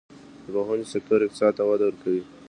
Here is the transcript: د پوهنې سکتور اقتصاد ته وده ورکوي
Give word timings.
د 0.45 0.47
پوهنې 0.55 0.85
سکتور 0.93 1.19
اقتصاد 1.21 1.51
ته 1.57 1.63
وده 1.69 1.85
ورکوي 1.87 2.23